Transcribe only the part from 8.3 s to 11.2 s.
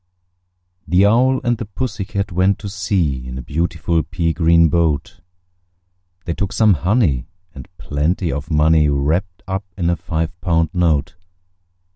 of money Wrapped up in a five pound note.